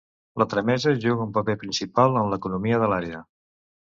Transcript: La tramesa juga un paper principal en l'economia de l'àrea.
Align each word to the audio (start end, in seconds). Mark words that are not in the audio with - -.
La 0.41 0.45
tramesa 0.51 0.93
juga 1.03 1.27
un 1.27 1.35
paper 1.35 1.55
principal 1.63 2.17
en 2.21 2.31
l'economia 2.31 2.81
de 2.85 2.89
l'àrea. 2.95 3.21